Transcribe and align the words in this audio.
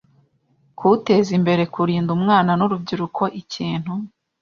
kuwuteza 0.77 1.31
imbere, 1.39 1.63
kurinda 1.73 2.09
umwana 2.17 2.51
n’urubyiruko 2.55 3.23
ikintu 3.41 3.93